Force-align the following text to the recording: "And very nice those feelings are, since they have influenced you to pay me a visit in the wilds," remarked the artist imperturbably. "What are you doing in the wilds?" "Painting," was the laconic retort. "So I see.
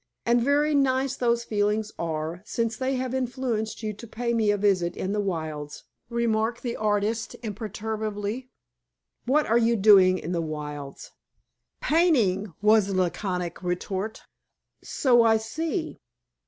"And 0.25 0.41
very 0.41 0.73
nice 0.73 1.15
those 1.15 1.43
feelings 1.43 1.91
are, 1.99 2.41
since 2.43 2.75
they 2.75 2.95
have 2.95 3.13
influenced 3.13 3.83
you 3.83 3.93
to 3.93 4.07
pay 4.07 4.33
me 4.33 4.49
a 4.49 4.57
visit 4.57 4.97
in 4.97 5.11
the 5.11 5.19
wilds," 5.19 5.83
remarked 6.09 6.63
the 6.63 6.75
artist 6.75 7.35
imperturbably. 7.43 8.49
"What 9.27 9.45
are 9.45 9.59
you 9.59 9.75
doing 9.75 10.17
in 10.17 10.31
the 10.31 10.41
wilds?" 10.41 11.11
"Painting," 11.81 12.51
was 12.63 12.87
the 12.87 12.95
laconic 12.95 13.61
retort. 13.61 14.23
"So 14.81 15.21
I 15.21 15.37
see. 15.37 15.99